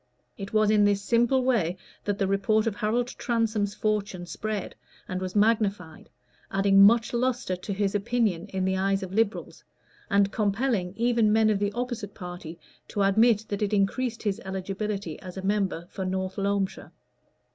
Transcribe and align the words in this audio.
It 0.35 0.51
was 0.51 0.71
in 0.71 0.83
this 0.83 0.99
simple 0.99 1.43
way 1.43 1.77
that 2.05 2.17
the 2.17 2.25
report 2.25 2.65
of 2.65 2.75
Harold 2.75 3.05
Transome's 3.19 3.75
fortune 3.75 4.25
spread 4.25 4.73
and 5.07 5.21
was 5.21 5.35
magnified, 5.35 6.09
adding 6.49 6.81
much 6.81 7.13
lustre 7.13 7.55
to 7.57 7.71
his 7.71 7.93
opinion 7.93 8.47
in 8.47 8.65
the 8.65 8.75
eyes 8.77 9.03
of 9.03 9.13
Liberals, 9.13 9.63
and 10.09 10.31
compelling 10.31 10.95
even 10.97 11.31
men 11.31 11.51
of 11.51 11.59
the 11.59 11.71
opposite 11.73 12.15
party 12.15 12.57
to 12.87 13.03
admit 13.03 13.45
that 13.49 13.61
it 13.61 13.73
increased 13.73 14.23
his 14.23 14.41
eligibility 14.43 15.19
as 15.21 15.37
a 15.37 15.43
member 15.45 15.85
for 15.87 16.03
North 16.03 16.37
Loamshire. 16.39 16.91